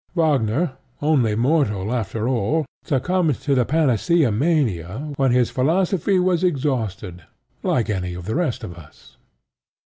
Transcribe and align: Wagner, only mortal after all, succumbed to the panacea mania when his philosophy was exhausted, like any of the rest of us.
Wagner, 0.15 0.77
only 0.99 1.35
mortal 1.35 1.93
after 1.93 2.27
all, 2.27 2.65
succumbed 2.83 3.35
to 3.41 3.53
the 3.53 3.65
panacea 3.65 4.31
mania 4.31 5.13
when 5.15 5.29
his 5.31 5.51
philosophy 5.51 6.17
was 6.17 6.43
exhausted, 6.43 7.23
like 7.61 7.87
any 7.87 8.15
of 8.15 8.25
the 8.25 8.33
rest 8.33 8.63
of 8.63 8.73
us. 8.75 9.17